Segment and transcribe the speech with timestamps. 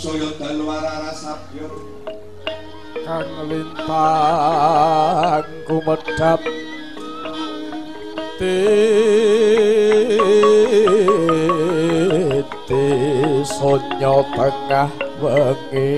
[0.00, 1.68] soyo dalwarara sabya
[3.04, 6.40] kang lintang kumedhap.
[8.40, 8.56] Te
[13.44, 14.88] sonyo tengah
[15.20, 15.92] wengi.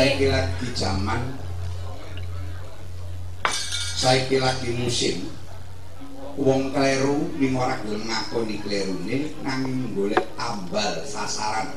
[0.00, 1.20] saiki lagi zaman
[4.00, 5.28] saiki lagi musim.
[6.40, 11.76] Wong kleru ning ora gelem ngakoni klerune nanging golek ambal sasaran.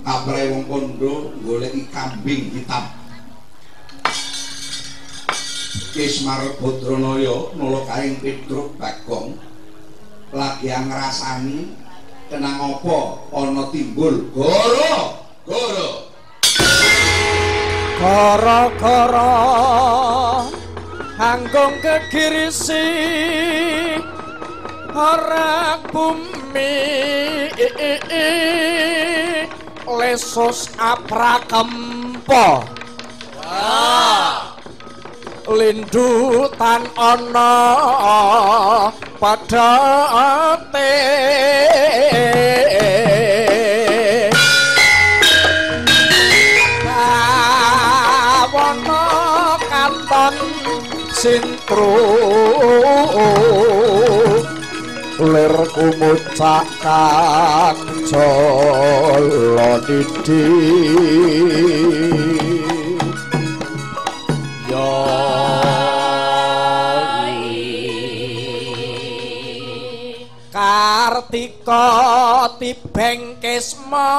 [0.00, 2.88] Apre wong kondo golek kambing hitam.
[5.92, 9.36] Kismar Bodronoyo nolok kaing Petruk bagong.
[10.32, 11.76] Lagi ngrasani
[12.32, 13.28] tenang apa?
[13.28, 15.89] Ana timbul goro goro.
[18.00, 19.36] Gara-gara
[21.20, 22.88] Hanggung kegirisi
[24.96, 26.72] Ora bumi.
[30.00, 32.64] Lesus aprakempo.
[33.36, 34.56] Wah
[35.50, 37.52] Lindu tan ana
[39.18, 39.72] padha
[40.56, 40.94] ate
[51.70, 51.94] pro.
[55.20, 57.84] Ler kumucak kacolo
[59.86, 60.46] didi.
[64.66, 64.90] Yo
[70.50, 71.86] kartika
[72.58, 74.10] tibeng kesma.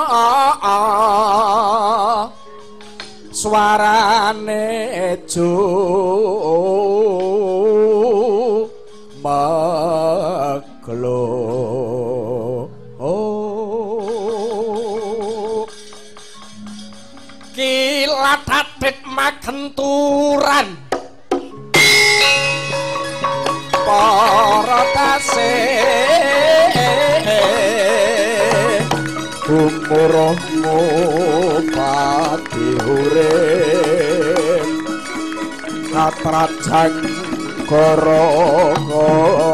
[3.42, 5.50] Suarane jo
[9.26, 11.26] maglo
[13.02, 13.66] oh
[17.58, 20.78] kilat atit magenturan.
[23.82, 26.70] Para kasih
[29.50, 30.78] umurmu
[31.70, 34.66] pati urip
[35.94, 36.94] katrajan
[37.70, 39.54] koro-koro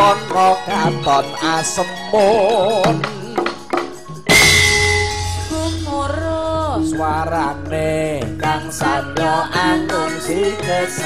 [0.00, 2.96] wana katon asemun
[5.52, 6.96] gumurus.
[6.96, 11.04] Suarane kang sanya anung sikesan.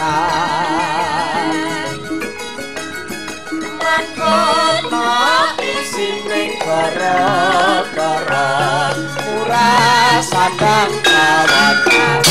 [3.83, 5.11] Makono
[5.59, 8.49] isine gara-gara
[8.95, 12.24] murah sadang kawan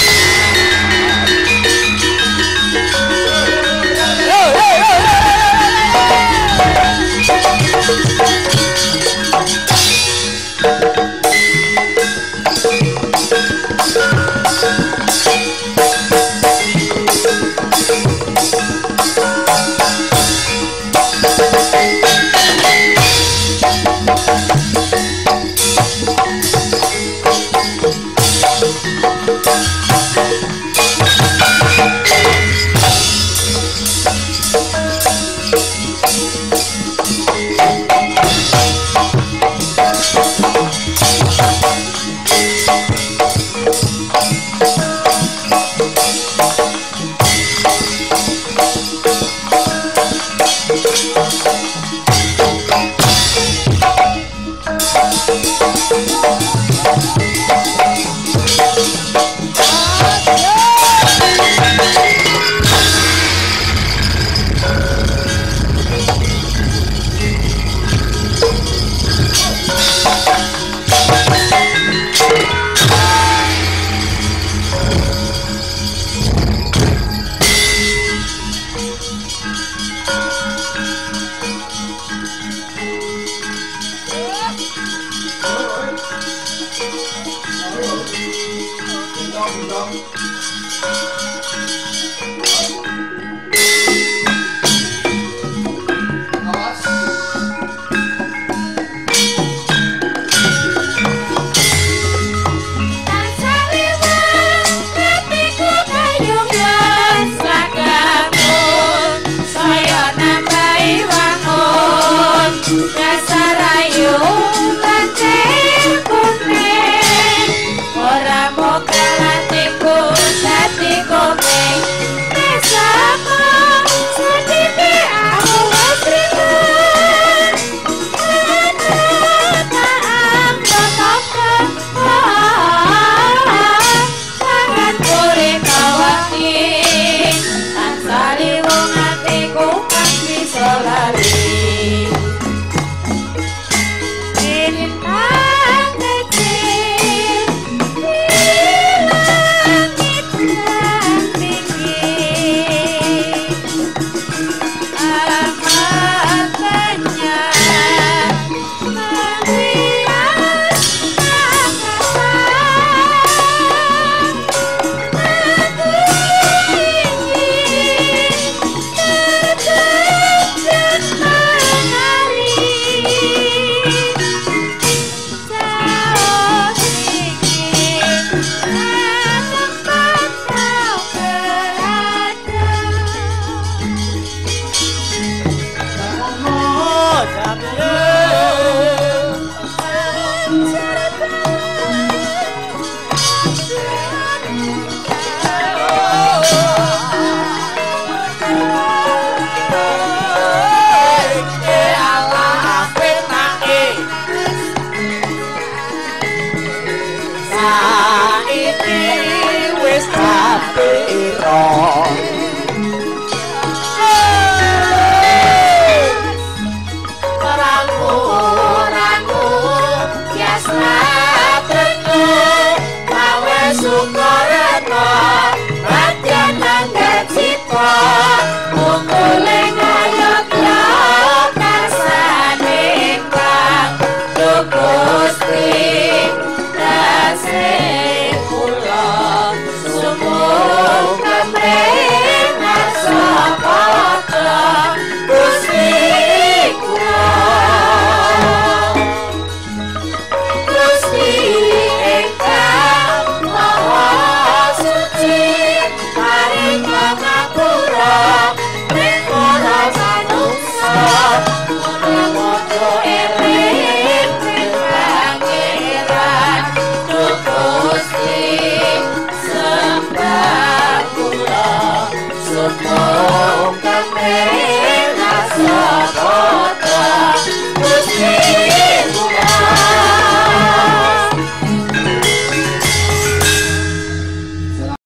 [211.45, 212.12] Oh